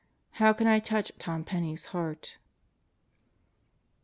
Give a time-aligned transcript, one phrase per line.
[0.31, 2.39] How can I touch Tom Penney's heart?"